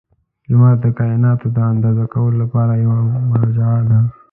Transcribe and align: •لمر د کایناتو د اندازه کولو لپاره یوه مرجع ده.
•لمر 0.49 0.75
د 0.83 0.87
کایناتو 0.99 1.47
د 1.55 1.57
اندازه 1.71 2.05
کولو 2.13 2.35
لپاره 2.43 2.73
یوه 2.83 2.99
مرجع 3.31 3.73
ده. 3.89 3.99